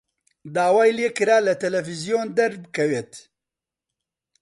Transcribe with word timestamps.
داوای 0.55 0.95
لێ 0.97 1.09
کرا 1.17 1.37
لە 1.47 1.53
تەلەڤیزیۆن 1.61 2.27
دەربکەوێت. 2.37 3.13